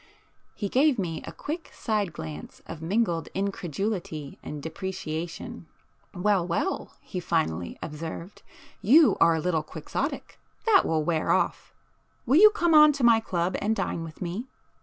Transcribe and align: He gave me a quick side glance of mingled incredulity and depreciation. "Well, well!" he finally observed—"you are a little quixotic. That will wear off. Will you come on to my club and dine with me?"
He 0.55 0.67
gave 0.67 0.97
me 0.97 1.21
a 1.27 1.31
quick 1.31 1.69
side 1.75 2.11
glance 2.11 2.59
of 2.65 2.81
mingled 2.81 3.27
incredulity 3.35 4.39
and 4.41 4.63
depreciation. 4.63 5.67
"Well, 6.15 6.47
well!" 6.47 6.95
he 7.01 7.19
finally 7.19 7.77
observed—"you 7.83 9.15
are 9.21 9.35
a 9.35 9.39
little 9.39 9.61
quixotic. 9.61 10.39
That 10.65 10.87
will 10.87 11.03
wear 11.03 11.29
off. 11.31 11.71
Will 12.25 12.37
you 12.37 12.49
come 12.49 12.73
on 12.73 12.93
to 12.93 13.03
my 13.03 13.19
club 13.19 13.55
and 13.61 13.75
dine 13.75 14.03
with 14.03 14.23
me?" 14.23 14.47